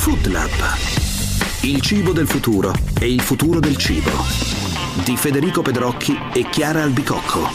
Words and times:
Food 0.00 0.28
Lab. 0.28 0.50
Il 1.60 1.82
cibo 1.82 2.12
del 2.12 2.26
futuro 2.26 2.72
e 2.98 3.12
il 3.12 3.20
futuro 3.20 3.60
del 3.60 3.76
cibo. 3.76 4.10
Di 5.04 5.14
Federico 5.14 5.60
Pedrocchi 5.60 6.18
e 6.32 6.48
Chiara 6.48 6.82
Albicocco. 6.82 7.46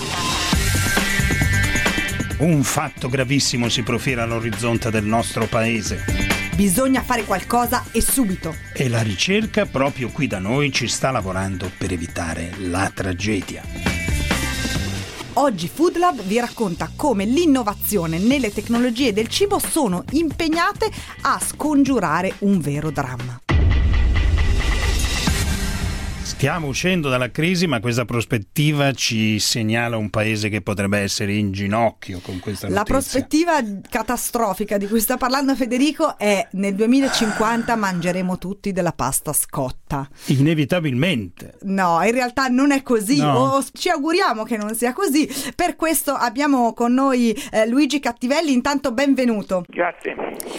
Un 2.37 2.61
fatto 2.61 3.09
gravissimo 3.09 3.67
si 3.67 3.81
profila 3.81 4.21
all'orizzonte 4.21 4.91
del 4.91 5.05
nostro 5.05 5.47
paese. 5.47 6.05
Bisogna 6.55 7.01
fare 7.01 7.23
qualcosa 7.23 7.83
e 7.91 7.99
subito. 7.99 8.55
E 8.73 8.89
la 8.89 9.01
ricerca 9.01 9.65
proprio 9.65 10.09
qui 10.09 10.27
da 10.27 10.37
noi 10.37 10.71
ci 10.71 10.87
sta 10.87 11.09
lavorando 11.09 11.71
per 11.75 11.93
evitare 11.93 12.51
la 12.59 12.91
tragedia. 12.93 13.94
Oggi 15.37 15.67
Food 15.67 15.97
Lab 15.97 16.21
vi 16.21 16.39
racconta 16.39 16.91
come 16.95 17.25
l'innovazione 17.25 18.19
nelle 18.19 18.53
tecnologie 18.53 19.11
del 19.11 19.27
cibo 19.27 19.59
sono 19.59 20.05
impegnate 20.11 20.89
a 21.23 21.37
scongiurare 21.39 22.35
un 22.39 22.61
vero 22.61 22.89
dramma. 22.89 23.44
Stiamo 26.45 26.67
uscendo 26.67 27.09
dalla 27.09 27.31
crisi, 27.31 27.65
ma 27.65 27.79
questa 27.79 28.05
prospettiva 28.05 28.91
ci 28.91 29.39
segnala 29.39 29.97
un 29.97 30.11
paese 30.11 30.47
che 30.47 30.61
potrebbe 30.61 30.99
essere 30.99 31.33
in 31.33 31.51
ginocchio 31.51 32.19
con 32.19 32.39
questa 32.39 32.67
notizia. 32.67 32.69
La 32.69 32.83
prospettiva 32.83 33.53
catastrofica 33.89 34.77
di 34.77 34.87
cui 34.87 34.99
sta 34.99 35.17
parlando 35.17 35.55
Federico 35.55 36.19
è 36.19 36.47
nel 36.51 36.75
2050 36.75 37.75
mangeremo 37.75 38.37
tutti 38.37 38.71
della 38.71 38.91
pasta 38.91 39.33
scotta. 39.33 40.07
Inevitabilmente. 40.25 41.55
No, 41.63 41.99
in 42.03 42.11
realtà 42.11 42.45
non 42.45 42.71
è 42.71 42.83
così, 42.83 43.17
No. 43.17 43.55
o 43.55 43.65
ci 43.73 43.89
auguriamo 43.89 44.43
che 44.43 44.57
non 44.57 44.75
sia 44.75 44.93
così. 44.93 45.27
Per 45.55 45.75
questo 45.75 46.11
abbiamo 46.11 46.73
con 46.73 46.93
noi 46.93 47.31
eh, 47.51 47.67
Luigi 47.67 47.99
Cattivelli, 47.99 48.53
intanto 48.53 48.91
benvenuto. 48.91 49.63
Grazie. 49.67 50.15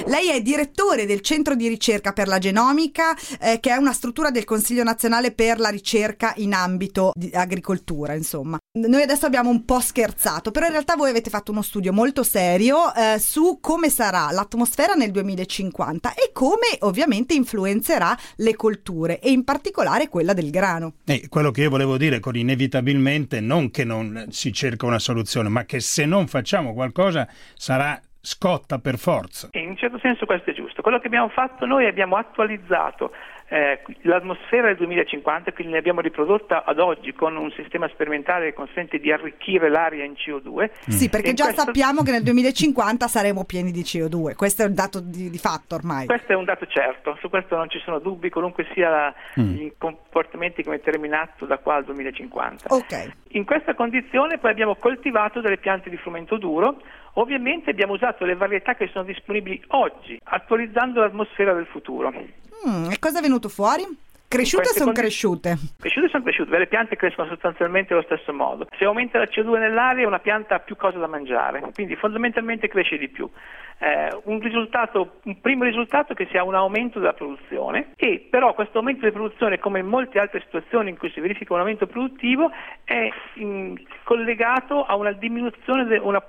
Lei 0.06 0.30
è 0.30 0.41
direttore 0.42 1.06
del 1.06 1.20
Centro 1.20 1.55
di 1.55 1.68
ricerca 1.68 2.12
per 2.12 2.27
la 2.27 2.38
genomica, 2.38 3.14
eh, 3.41 3.60
che 3.60 3.70
è 3.70 3.77
una 3.77 3.92
struttura 3.92 4.32
del 4.32 4.44
Consiglio 4.44 4.82
nazionale 4.82 5.30
per 5.30 5.61
la 5.61 5.74
ricerca 5.77 6.32
in 6.36 6.55
ambito 6.55 7.12
di 7.14 7.30
agricoltura, 7.32 8.14
insomma. 8.14 8.58
Noi 8.78 9.02
adesso 9.02 9.27
abbiamo 9.27 9.50
un 9.50 9.64
po' 9.64 9.80
scherzato, 9.80 10.50
però 10.50 10.66
in 10.66 10.72
realtà 10.72 10.96
voi 10.96 11.10
avete 11.10 11.30
fatto 11.30 11.52
uno 11.52 11.62
studio 11.62 11.92
molto 11.92 12.22
serio 12.22 12.94
eh, 12.94 13.18
su 13.18 13.58
come 13.60 13.88
sarà 13.91 14.30
l'atmosfera 14.30 14.94
nel 14.94 15.10
2050 15.10 16.14
e 16.14 16.30
come 16.33 16.77
ovviamente 16.80 17.34
influenzerà 17.34 18.16
le 18.36 18.56
colture 18.56 19.20
e 19.20 19.30
in 19.30 19.44
particolare 19.44 20.08
quella 20.08 20.33
del 20.33 20.50
grano. 20.50 20.94
E 21.05 21.28
quello 21.28 21.50
che 21.50 21.62
io 21.62 21.70
volevo 21.70 21.96
dire 21.96 22.20
con 22.20 22.36
inevitabilmente 22.36 23.40
non 23.40 23.70
che 23.70 23.84
non 23.84 24.27
si 24.30 24.52
cerca 24.52 24.86
una 24.86 24.98
soluzione, 24.98 25.48
ma 25.48 25.64
che 25.64 25.80
se 25.80 26.05
non 26.05 26.27
facciamo 26.27 26.74
qualcosa 26.74 27.28
sarà 27.55 28.00
scotta 28.27 28.78
per 28.78 28.98
forza. 28.98 29.48
In 29.52 29.69
un 29.69 29.77
certo 29.77 29.98
senso 30.00 30.27
questo 30.27 30.50
è 30.50 30.52
giusto. 30.52 30.82
Quello 30.82 30.98
che 30.98 31.06
abbiamo 31.06 31.28
fatto 31.28 31.64
noi 31.64 31.86
abbiamo 31.86 32.16
attualizzato 32.16 33.12
eh, 33.48 33.80
l'atmosfera 34.02 34.66
del 34.66 34.77
2050, 34.78 35.52
quindi 35.52 35.74
ne 35.74 35.78
abbiamo 35.78 36.00
riprodotta 36.00 36.64
ad 36.64 36.80
oggi 36.80 37.12
con 37.12 37.36
un 37.36 37.52
sistema 37.52 37.86
sperimentale 37.88 38.46
che 38.46 38.52
consente 38.55 38.98
di 38.98 39.12
arricchire 39.12 39.68
l'aria 39.70 40.02
in 40.05 40.14
CO2. 40.14 40.70
Sì, 40.88 41.08
perché 41.08 41.30
E 41.30 41.34
già 41.34 41.44
questo- 41.44 41.62
sappiamo 41.62 42.02
che 42.02 42.10
nel 42.10 42.24
2050 42.24 43.06
saremo 43.06 43.44
pieni 43.44 43.70
di 43.70 43.83
CO2, 43.83 44.34
questo 44.34 44.62
è 44.62 44.66
un 44.66 44.74
dato 44.74 44.98
di, 45.00 45.30
di 45.30 45.38
fatto 45.38 45.77
ormai. 45.77 46.06
Questo 46.06 46.33
è 46.33 46.34
un 46.34 46.44
dato 46.44 46.66
certo, 46.66 47.16
su 47.20 47.28
questo 47.30 47.55
non 47.55 47.70
ci 47.70 47.78
sono 47.84 48.00
dubbi, 48.00 48.28
qualunque 48.30 48.66
sia 48.74 48.88
la- 48.90 49.14
i 49.36 49.72
comportamenti 49.78 50.64
che 50.64 50.70
metteremo 50.70 51.05
in 51.06 51.14
atto 51.14 51.46
da 51.46 51.58
qua 51.58 51.77
al 51.77 51.84
2050. 51.84 52.74
Ok. 52.74 53.12
In 53.36 53.44
questa 53.44 53.74
condizione 53.74 54.38
poi 54.38 54.50
abbiamo 54.50 54.74
coltivato 54.74 55.40
delle 55.40 55.58
piante 55.58 55.88
di 55.90 55.96
frumento 55.98 56.36
duro, 56.36 56.80
ovviamente 57.19 57.70
abbiamo 57.70 57.95
usato 57.95 58.25
le 58.25 58.34
varietà 58.34 58.75
che 58.75 58.89
sono 58.92 59.05
disponibili 59.05 59.62
oggi, 59.69 60.19
attualizzando 60.22 61.00
l'atmosfera 61.00 61.53
del 61.53 61.67
futuro. 61.67 62.12
Mm, 62.12 62.91
e 62.91 62.98
cosa 62.98 63.19
è 63.19 63.23
venuto 63.23 63.48
fuori? 63.48 63.84
Cresciute 64.28 64.70
sono 64.70 64.86
condi- 64.86 65.00
cresciute. 65.00 65.56
Cresciute 65.78 66.08
sono 66.08 66.25
cresciute, 66.25 66.58
le 66.58 66.67
piante 66.67 66.97
crescono 66.97 67.28
sostanzialmente 67.28 67.92
allo 67.92 68.03
stesso 68.03 68.33
modo. 68.33 68.67
Se 68.77 68.84
aumenta 68.84 69.18
la 69.18 69.27
CO2 69.27 69.58
nell'aria 69.58 70.07
una 70.07 70.18
pianta 70.18 70.57
ha 70.57 70.58
più 70.58 70.74
cose 70.74 70.98
da 70.98 71.07
mangiare, 71.07 71.63
quindi 71.73 71.95
fondamentalmente 71.95 72.67
cresce 72.67 72.98
di 72.98 73.08
più. 73.08 73.30
Eh, 73.79 74.08
un, 74.24 74.40
risultato, 74.40 75.19
un 75.24 75.40
primo 75.40 75.63
risultato 75.63 76.13
è 76.13 76.17
che 76.17 76.27
si 76.30 76.36
ha 76.36 76.42
un 76.42 76.55
aumento 76.55 76.98
della 76.98 77.13
produzione 77.13 77.92
e 77.95 78.27
però 78.29 78.52
questo 78.55 78.79
aumento 78.79 79.05
di 79.05 79.13
produzione, 79.13 79.58
come 79.58 79.79
in 79.79 79.86
molte 79.86 80.19
altre 80.19 80.40
situazioni 80.40 80.90
in 80.90 80.98
cui 80.98 81.11
si 81.11 81.20
verifica 81.20 81.52
un 81.52 81.61
aumento 81.61 81.86
produttivo, 81.86 82.51
è 82.83 83.08
mm, 83.39 83.74
collegato 84.02 84.85
a 84.85 84.96
una 84.96 85.13
diminuzione, 85.13 85.85
de- 85.85 85.98
una 85.98 86.20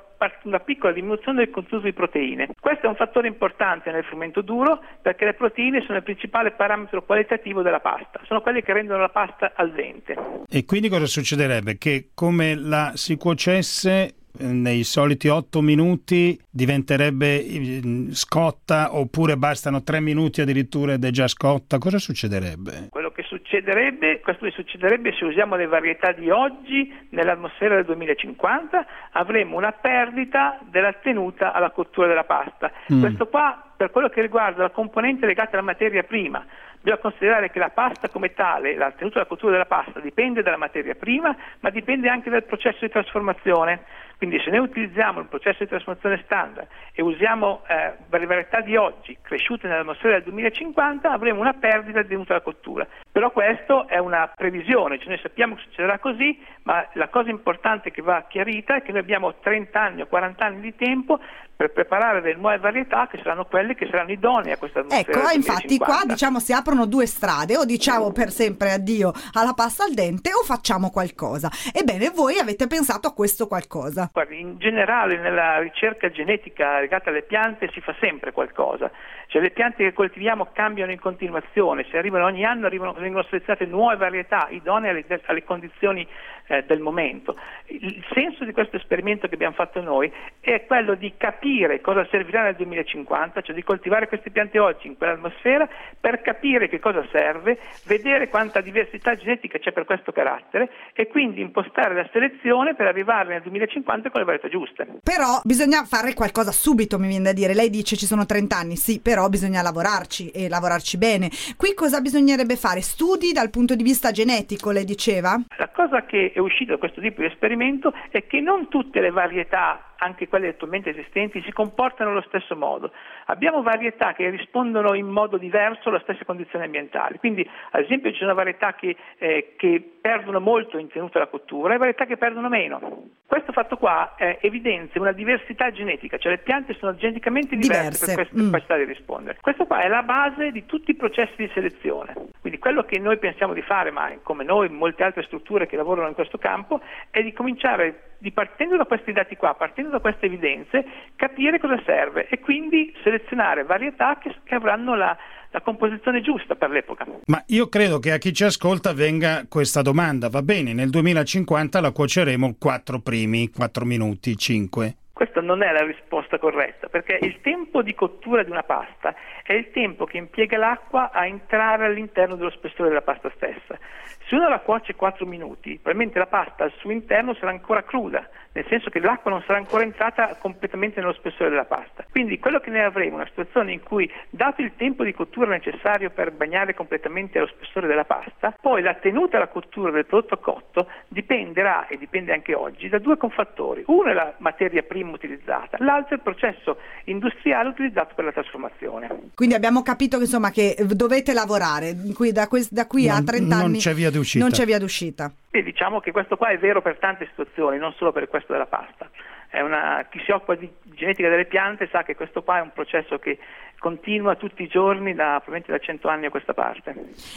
una 0.43 0.59
piccola 0.59 0.93
diminuzione 0.93 1.39
del 1.39 1.49
contenuto 1.49 1.85
di 1.85 1.93
proteine. 1.93 2.49
Questo 2.59 2.85
è 2.85 2.89
un 2.89 2.95
fattore 2.95 3.27
importante 3.27 3.91
nel 3.91 4.03
frumento 4.03 4.41
duro 4.41 4.81
perché 5.01 5.25
le 5.25 5.33
proteine 5.33 5.81
sono 5.85 5.97
il 5.97 6.03
principale 6.03 6.51
parametro 6.51 7.03
qualitativo 7.03 7.61
della 7.61 7.79
pasta, 7.79 8.19
sono 8.25 8.41
quelle 8.41 8.63
che 8.63 8.73
rendono 8.73 9.01
la 9.01 9.09
pasta 9.09 9.53
al 9.55 9.71
dente. 9.71 10.15
E 10.49 10.65
quindi 10.65 10.89
cosa 10.89 11.05
succederebbe? 11.05 11.77
Che 11.77 12.09
come 12.13 12.55
la 12.55 12.91
si 12.95 13.17
cuocesse 13.17 14.15
eh, 14.39 14.45
nei 14.45 14.83
soliti 14.83 15.27
otto 15.27 15.61
minuti 15.61 16.39
diventerebbe 16.49 17.43
eh, 17.43 17.81
scotta 18.11 18.95
oppure 18.95 19.37
bastano 19.37 19.83
tre 19.83 19.99
minuti 19.99 20.41
addirittura 20.41 20.93
ed 20.93 21.03
è 21.03 21.09
già 21.09 21.27
scotta? 21.27 21.77
Cosa 21.77 21.97
succederebbe? 21.97 22.87
Quello 22.89 23.06
succederebbe, 23.37 24.19
questo 24.21 24.49
succederebbe 24.51 25.13
se 25.13 25.25
usiamo 25.25 25.55
le 25.55 25.67
varietà 25.67 26.11
di 26.11 26.29
oggi 26.29 27.07
nell'atmosfera 27.11 27.75
del 27.75 27.85
2050, 27.85 28.85
avremo 29.11 29.57
una 29.57 29.71
perdita 29.71 30.59
della 30.63 30.93
tenuta 30.93 31.53
alla 31.53 31.69
cottura 31.69 32.07
della 32.07 32.23
pasta. 32.23 32.71
Mm. 32.91 33.01
Questo 33.01 33.27
qua 33.27 33.61
per 33.77 33.91
quello 33.91 34.09
che 34.09 34.21
riguarda 34.21 34.63
la 34.63 34.69
componente 34.71 35.25
legata 35.25 35.51
alla 35.53 35.61
materia 35.61 36.03
prima. 36.03 36.43
Bisogna 36.81 37.01
considerare 37.01 37.51
che 37.51 37.59
la 37.59 37.69
pasta 37.69 38.09
come 38.09 38.33
tale, 38.33 38.75
la 38.75 38.91
tenuta 38.91 39.19
alla 39.19 39.27
cottura 39.27 39.51
della 39.51 39.65
pasta 39.65 39.99
dipende 39.99 40.41
dalla 40.41 40.57
materia 40.57 40.95
prima, 40.95 41.35
ma 41.59 41.69
dipende 41.69 42.09
anche 42.09 42.29
dal 42.29 42.43
processo 42.43 42.79
di 42.81 42.89
trasformazione. 42.89 43.81
Quindi 44.17 44.39
se 44.39 44.49
noi 44.49 44.59
utilizziamo 44.59 45.19
il 45.19 45.27
processo 45.27 45.63
di 45.63 45.69
trasformazione 45.69 46.21
standard 46.23 46.67
e 46.91 47.01
usiamo 47.03 47.61
eh, 47.67 47.93
le 48.09 48.25
varietà 48.25 48.61
di 48.61 48.75
oggi 48.75 49.15
cresciute 49.21 49.67
nell'atmosfera 49.67 50.15
del 50.15 50.23
2050, 50.23 51.11
avremo 51.11 51.41
una 51.41 51.53
perdita 51.53 52.01
di 52.01 52.07
tenuta 52.07 52.33
alla 52.33 52.41
cottura. 52.41 52.87
Però 53.17 53.31
questo 53.31 53.87
è 53.87 53.97
una 53.97 54.31
previsione, 54.35 54.99
cioè 54.99 55.07
noi 55.07 55.17
sappiamo 55.17 55.55
che 55.55 55.63
succederà 55.63 55.97
così, 55.97 56.39
ma 56.61 56.87
la 56.93 57.07
cosa 57.07 57.31
importante 57.31 57.89
che 57.89 58.03
va 58.03 58.25
chiarita 58.27 58.75
è 58.75 58.83
che 58.83 58.91
noi 58.91 58.99
abbiamo 59.01 59.39
30 59.39 59.81
anni 59.81 60.01
o 60.01 60.05
40 60.05 60.45
anni 60.45 60.61
di 60.61 60.75
tempo 60.75 61.19
per 61.57 61.71
preparare 61.71 62.21
delle 62.21 62.35
nuove 62.35 62.59
varietà 62.59 63.07
che 63.07 63.17
saranno 63.17 63.45
quelle 63.45 63.73
che 63.73 63.87
saranno 63.89 64.11
idonee 64.11 64.53
a 64.53 64.57
questa 64.57 64.81
atmosfera 64.81 65.17
Ecco, 65.17 65.35
infatti 65.35 65.77
qua 65.77 66.05
2050. 66.05 66.13
diciamo 66.13 66.39
si 66.39 66.53
aprono 66.53 66.85
due 66.85 67.07
strade, 67.07 67.57
o 67.57 67.65
diciamo 67.65 68.11
per 68.11 68.29
sempre 68.29 68.73
addio 68.73 69.11
alla 69.33 69.53
pasta 69.53 69.83
al 69.83 69.93
dente 69.93 70.29
o 70.33 70.43
facciamo 70.43 70.91
qualcosa. 70.91 71.49
Ebbene, 71.73 72.11
voi 72.11 72.37
avete 72.37 72.67
pensato 72.67 73.07
a 73.07 73.13
questo 73.13 73.47
qualcosa. 73.47 74.11
Guardi, 74.13 74.39
in 74.39 74.59
generale 74.59 75.17
nella 75.17 75.57
ricerca 75.57 76.11
genetica 76.11 76.79
legata 76.79 77.09
alle 77.09 77.23
piante 77.23 77.71
si 77.73 77.81
fa 77.81 77.95
sempre 77.99 78.31
qualcosa, 78.31 78.91
cioè 79.25 79.41
le 79.41 79.49
piante 79.49 79.83
che 79.83 79.93
coltiviamo 79.93 80.49
cambiano 80.53 80.91
in 80.91 80.99
continuazione, 80.99 81.87
se 81.89 81.97
arrivano 81.97 82.25
ogni 82.25 82.45
anno 82.45 82.67
arrivano, 82.67 82.93
vengono 83.07 83.25
selezionate 83.29 83.65
nuove 83.65 83.95
varietà 83.95 84.47
idonee 84.49 84.91
alle, 84.91 85.21
alle 85.25 85.43
condizioni 85.43 86.07
eh, 86.47 86.63
del 86.63 86.79
momento. 86.79 87.35
Il 87.65 88.03
senso 88.13 88.45
di 88.45 88.53
questo 88.53 88.77
esperimento 88.77 89.27
che 89.27 89.35
abbiamo 89.35 89.53
fatto 89.53 89.81
noi 89.81 90.11
è 90.39 90.65
quello 90.65 90.95
di 90.95 91.13
capire 91.17 91.81
cosa 91.81 92.07
servirà 92.09 92.43
nel 92.43 92.55
2050, 92.55 93.41
cioè 93.41 93.55
di 93.55 93.63
coltivare 93.63 94.07
queste 94.07 94.29
piante 94.29 94.59
oggi 94.59 94.87
in 94.87 94.97
quell'atmosfera 94.97 95.67
per 95.99 96.21
capire 96.21 96.69
che 96.69 96.79
cosa 96.79 97.05
serve, 97.11 97.59
vedere 97.85 98.29
quanta 98.29 98.61
diversità 98.61 99.15
genetica 99.15 99.59
c'è 99.59 99.71
per 99.71 99.85
questo 99.85 100.11
carattere 100.11 100.69
e 100.93 101.07
quindi 101.07 101.41
impostare 101.41 101.93
la 101.93 102.07
selezione 102.11 102.75
per 102.75 102.87
arrivare 102.87 103.29
nel 103.29 103.41
2050 103.41 104.09
con 104.09 104.21
le 104.21 104.25
varietà 104.25 104.47
giuste. 104.47 104.87
Però 105.03 105.41
bisogna 105.43 105.83
fare 105.83 106.13
qualcosa 106.13 106.51
subito, 106.51 106.97
mi 106.97 107.07
viene 107.07 107.25
da 107.25 107.33
dire. 107.33 107.53
Lei 107.53 107.69
dice 107.69 107.95
ci 107.95 108.05
sono 108.05 108.25
30 108.25 108.55
anni, 108.55 108.75
sì, 108.75 109.01
però 109.01 109.27
bisogna 109.27 109.61
lavorarci 109.61 110.29
e 110.29 110.47
lavorarci 110.47 110.97
bene. 110.97 111.29
Qui 111.57 111.73
cosa 111.73 111.99
bisognerebbe 111.99 112.55
fare? 112.55 112.81
Studi 112.97 113.31
dal 113.31 113.51
punto 113.51 113.75
di 113.75 113.83
vista 113.83 114.09
genetico, 114.09 114.71
lei 114.71 114.83
diceva? 114.83 115.39
La 115.57 115.69
cosa 115.69 116.03
che 116.05 116.31
è 116.33 116.39
uscita 116.39 116.71
da 116.71 116.77
questo 116.79 116.99
tipo 116.99 117.21
di 117.21 117.27
esperimento 117.27 117.93
è 118.09 118.25
che 118.25 118.41
non 118.41 118.69
tutte 118.69 119.01
le 119.01 119.11
varietà 119.11 119.87
anche 119.97 120.27
quelle 120.27 120.49
attualmente 120.49 120.91
esistenti, 120.91 121.41
si 121.43 121.51
comportano 121.51 122.11
allo 122.11 122.23
stesso 122.27 122.55
modo. 122.55 122.91
Abbiamo 123.25 123.61
varietà 123.61 124.13
che 124.13 124.29
rispondono 124.29 124.93
in 124.93 125.07
modo 125.07 125.37
diverso 125.37 125.89
alle 125.89 125.99
stesse 126.01 126.25
condizioni 126.25 126.65
ambientali, 126.65 127.17
quindi 127.17 127.47
ad 127.71 127.83
esempio 127.83 128.11
ci 128.11 128.19
sono 128.19 128.33
varietà 128.33 128.75
che, 128.75 128.95
eh, 129.17 129.53
che 129.57 129.97
perdono 129.99 130.39
molto 130.39 130.77
in 130.77 130.87
tenuta 130.87 131.17
alla 131.17 131.27
cottura 131.27 131.73
e 131.73 131.77
varietà 131.77 132.05
che 132.05 132.17
perdono 132.17 132.49
meno. 132.49 133.03
Questo 133.25 133.51
fatto 133.51 133.77
qua 133.77 134.15
eh, 134.17 134.37
evidenzia 134.41 135.01
una 135.01 135.11
diversità 135.11 135.71
genetica, 135.71 136.17
cioè 136.17 136.33
le 136.33 136.37
piante 136.39 136.75
sono 136.75 136.95
geneticamente 136.95 137.55
diverse, 137.55 138.05
Diverse, 138.05 138.05
per 138.05 138.15
questa 138.15 138.37
mm. 138.37 138.45
capacità 138.45 138.77
di 138.77 138.83
rispondere. 138.85 139.37
Questo 139.41 139.65
qua 139.65 139.81
è 139.81 139.87
la 139.87 140.03
base 140.03 140.51
di 140.51 140.65
tutti 140.65 140.91
i 140.91 140.95
processi 140.95 141.35
di 141.37 141.49
selezione. 141.53 142.13
Quindi 142.57 142.59
quello 142.59 142.83
che 142.83 142.99
noi 142.99 143.17
pensiamo 143.17 143.53
di 143.53 143.61
fare, 143.61 143.91
ma 143.91 144.11
come 144.23 144.43
noi, 144.43 144.69
molte 144.69 145.03
altre 145.03 145.23
strutture 145.23 145.67
che 145.67 145.75
lavorano 145.75 146.07
in 146.07 146.13
questo 146.13 146.37
campo, 146.37 146.81
è 147.09 147.21
di 147.21 147.31
cominciare, 147.31 148.15
di 148.17 148.31
partendo 148.31 148.75
da 148.75 148.85
questi 148.85 149.11
dati 149.11 149.35
qua, 149.35 149.53
partendo 149.53 149.91
da 149.91 149.99
queste 149.99 150.25
evidenze, 150.25 150.85
capire 151.15 151.59
cosa 151.59 151.79
serve 151.85 152.27
e 152.27 152.39
quindi 152.39 152.93
selezionare 153.03 153.63
varietà 153.63 154.17
che, 154.17 154.35
che 154.43 154.55
avranno 154.55 154.95
la, 154.95 155.15
la 155.51 155.61
composizione 155.61 156.21
giusta 156.21 156.55
per 156.55 156.69
l'epoca. 156.69 157.05
Ma 157.25 157.43
io 157.47 157.69
credo 157.69 157.99
che 157.99 158.11
a 158.11 158.17
chi 158.17 158.33
ci 158.33 158.43
ascolta 158.43 158.93
venga 158.93 159.45
questa 159.47 159.81
domanda, 159.81 160.29
va 160.29 160.41
bene, 160.41 160.73
nel 160.73 160.89
2050 160.89 161.79
la 161.79 161.91
cuoceremo 161.91 162.55
quattro 162.59 162.99
primi, 162.99 163.49
quattro 163.49 163.85
minuti, 163.85 164.35
cinque. 164.35 164.95
Questa 165.17 165.41
non 165.41 165.63
è 165.63 165.71
la 165.71 165.83
risposta 165.83 166.37
corretta, 166.37 166.89
perché 166.89 167.17
il 167.19 167.41
tempo 167.41 167.81
di 167.81 167.95
cottura 167.95 168.43
di 168.43 168.51
una 168.51 168.61
pasta 168.61 169.15
è 169.41 169.53
il 169.53 169.71
tempo 169.71 170.05
che 170.05 170.17
impiega 170.17 170.59
l'acqua 170.59 171.09
a 171.11 171.25
entrare 171.25 171.87
all'interno 171.87 172.35
dello 172.35 172.51
spessore 172.51 172.89
della 172.89 173.01
pasta 173.01 173.31
stessa. 173.31 173.79
Se 174.27 174.35
uno 174.35 174.47
la 174.47 174.59
cuoce 174.59 174.93
4 174.93 175.25
minuti, 175.25 175.79
probabilmente 175.81 176.19
la 176.19 176.27
pasta 176.27 176.65
al 176.65 176.73
suo 176.73 176.91
interno 176.91 177.33
sarà 177.33 177.49
ancora 177.49 177.81
cruda, 177.81 178.29
nel 178.51 178.65
senso 178.67 178.89
che 178.89 178.99
l'acqua 178.99 179.31
non 179.31 179.41
sarà 179.43 179.57
ancora 179.57 179.83
entrata 179.83 180.35
completamente 180.35 180.99
nello 180.99 181.13
spessore 181.13 181.49
della 181.49 181.65
pasta. 181.65 182.05
Quindi 182.11 182.37
quello 182.37 182.59
che 182.59 182.69
ne 182.69 182.83
avremo 182.83 183.13
è 183.13 183.21
una 183.21 183.27
situazione 183.27 183.71
in 183.71 183.81
cui, 183.81 184.11
dato 184.29 184.61
il 184.61 184.75
tempo 184.75 185.03
di 185.03 185.13
cottura 185.13 185.49
necessario 185.49 186.09
per 186.09 186.31
bagnare 186.31 186.73
completamente 186.73 187.39
lo 187.39 187.47
spessore 187.47 187.87
della 187.87 188.03
pasta, 188.03 188.53
poi 188.59 188.81
la 188.81 188.95
tenuta 188.95 189.37
alla 189.37 189.47
cottura 189.47 189.91
del 189.91 190.05
prodotto 190.05 190.37
cotto 190.37 190.91
dipenderà, 191.07 191.87
e 191.87 191.97
dipende 191.97 192.33
anche 192.33 192.53
oggi, 192.53 192.89
da 192.89 192.99
due 192.99 193.15
confattori. 193.15 193.83
Uno 193.87 194.09
è 194.09 194.13
la 194.13 194.33
materia 194.39 194.83
prima 194.83 195.06
utilizzata, 195.15 195.77
l'altro 195.79 196.11
è 196.11 196.17
il 196.17 196.21
processo 196.21 196.77
industriale 197.05 197.69
utilizzato 197.69 198.13
per 198.15 198.25
la 198.25 198.31
trasformazione. 198.31 199.09
Quindi 199.35 199.55
abbiamo 199.55 199.81
capito 199.83 200.17
che, 200.17 200.23
insomma, 200.23 200.51
che 200.51 200.75
dovete 200.91 201.33
lavorare, 201.33 201.95
qui, 202.13 202.31
da, 202.31 202.47
que- 202.47 202.67
da, 202.69 202.85
qui 202.87 203.07
Non- 203.07 203.17
a 203.17 203.23
30 203.23 203.55
non 203.55 203.65
anni 203.65 203.77
c'è 203.79 203.93
via 203.93 204.11
d'uscita. 204.11 204.43
Non 204.43 204.53
c'è 204.53 204.65
via 204.65 204.79
d'uscita. 204.79 205.31
E 205.51 205.63
diciamo 205.63 205.99
che 205.99 206.11
questo 206.11 206.37
qua 206.37 206.49
è 206.49 206.57
vero 206.57 206.81
per 206.81 206.97
tante 206.99 207.25
situazioni, 207.29 207.77
non 207.77 207.93
solo 207.93 208.11
per 208.11 208.27
questo 208.27 208.51
della 208.53 208.65
pasta. 208.67 209.09
È 209.49 209.61
una- 209.61 210.05
chi 210.09 210.19
si 210.25 210.31
occupa 210.31 210.55
di 210.55 210.69
genetica 210.83 211.29
delle 211.29 211.45
piante 211.45 211.87
sa 211.91 212.03
che 212.03 212.15
questo 212.15 212.43
qua 212.43 212.57
è 212.57 212.61
un 212.61 212.71
processo 212.73 213.17
che 213.17 213.39
continua 213.79 214.35
tutti 214.35 214.63
i 214.63 214.67
giorni 214.67 215.13
da 215.13 215.39
probabilmente 215.41 215.71
da 215.71 215.77
100 215.79 216.07
anni 216.09 216.25
a 216.25 216.29
questa 216.29 216.53
parte. 216.53 216.93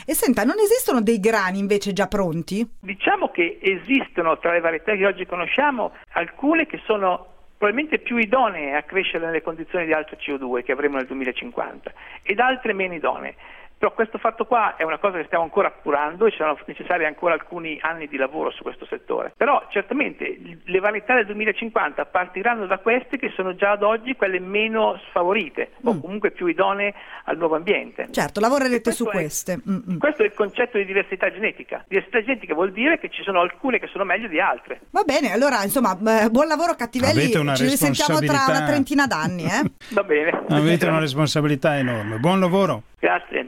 E 0.07 0.15
senta, 0.15 0.43
non 0.45 0.59
esistono 0.59 1.01
dei 1.03 1.21
grani 1.21 1.59
invece 1.59 1.93
già 1.93 2.09
pronti? 2.09 2.67
Diciamo 2.81 3.31
che 3.31 3.59
esistono 3.61 4.39
tra 4.39 4.53
le 4.53 4.61
varietà 4.61 4.95
che 4.97 5.07
oggi 5.07 5.27
conosciamo 5.27 5.93
alcune 6.13 6.67
che 6.67 6.81
sono 6.85 7.27
probabilmente 7.61 7.99
più 7.99 8.17
idonee 8.17 8.75
a 8.75 8.85
crescere 8.85 9.27
nelle 9.27 9.43
condizioni 9.43 9.85
di 9.85 9.93
alto 9.93 10.17
CO2 10.17 10.65
che 10.65 10.73
avremo 10.73 10.97
nel 10.97 11.05
2050 11.05 11.93
ed 12.23 12.41
altre 12.41 12.73
meno 12.73 12.95
idonee. 12.95 13.35
Però 13.81 13.95
questo 13.95 14.19
fatto 14.19 14.45
qua 14.45 14.77
è 14.77 14.83
una 14.83 14.99
cosa 14.99 15.17
che 15.17 15.25
stiamo 15.25 15.45
ancora 15.45 15.69
appurando 15.69 16.27
e 16.27 16.35
saranno 16.37 16.59
necessari 16.67 17.07
ancora 17.07 17.33
alcuni 17.33 17.79
anni 17.81 18.09
di 18.09 18.19
lavoro 18.19 18.51
su 18.51 18.63
questo 18.63 18.85
settore. 18.85 19.33
Però 19.35 19.69
certamente 19.71 20.39
le 20.63 20.81
varietà 20.81 21.15
del 21.15 21.25
2050 21.25 22.05
partiranno 22.05 22.67
da 22.67 22.77
queste 22.77 23.17
che 23.17 23.33
sono 23.35 23.55
già 23.55 23.71
ad 23.71 23.83
oggi 23.83 24.17
quelle 24.17 24.39
meno 24.39 25.01
sfavorite 25.09 25.71
o 25.85 25.99
comunque 25.99 26.31
più 26.31 26.45
idonee 26.45 26.93
al 27.25 27.39
nuovo 27.39 27.57
ambiente. 27.57 28.09
Certo, 28.11 28.39
lavorerete 28.39 28.93
su 28.93 29.05
Questo 29.05 29.17
è- 29.17 29.23
queste. 29.23 29.61
Mm, 29.67 29.93
mm. 29.93 29.97
Questo 29.97 30.23
è 30.25 30.27
il 30.27 30.35
concetto 30.35 30.77
di 30.77 30.85
diversità 30.85 31.33
genetica. 31.33 31.83
Diversità 31.89 32.21
genetica 32.23 32.53
vuol 32.53 32.73
dire 32.73 32.99
che 32.99 33.09
ci 33.09 33.23
sono 33.23 33.41
alcune 33.41 33.79
che 33.79 33.87
sono 33.87 34.05
meglio 34.05 34.29
di 34.29 34.39
altre. 34.41 34.81
Va 34.91 35.05
bene, 35.05 35.33
allora 35.33 35.63
insomma, 35.63 35.95
buon 35.97 36.49
lavoro 36.49 36.75
Cattivelli, 36.75 37.23
Avete 37.23 37.39
una 37.39 37.55
ci 37.55 37.65
risentiamo 37.65 38.19
tra 38.19 38.45
una 38.47 38.63
trentina 38.67 39.07
d'anni. 39.07 39.45
Eh? 39.45 39.63
Va 39.97 40.03
bene. 40.03 40.45
Avete 40.51 40.87
una 40.87 40.99
responsabilità 40.99 41.79
enorme. 41.79 42.19
Buon 42.19 42.41
lavoro. 42.41 42.83
Grazie. 43.01 43.47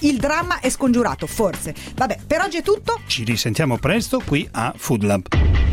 Il 0.00 0.18
dramma 0.18 0.60
è 0.60 0.68
scongiurato, 0.68 1.26
forse. 1.26 1.74
Vabbè, 1.94 2.18
per 2.26 2.42
oggi 2.42 2.58
è 2.58 2.62
tutto. 2.62 3.00
Ci 3.06 3.24
risentiamo 3.24 3.78
presto 3.78 4.20
qui 4.24 4.46
a 4.52 4.72
Food 4.76 5.02
Lab. 5.04 5.63